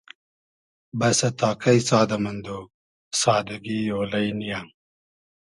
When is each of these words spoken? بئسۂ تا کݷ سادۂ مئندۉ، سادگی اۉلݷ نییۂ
بئسۂ 0.99 1.29
تا 1.39 1.49
کݷ 1.61 1.77
سادۂ 1.87 2.17
مئندۉ، 2.23 2.47
سادگی 3.21 3.79
اۉلݷ 3.95 4.27
نییۂ 4.39 4.61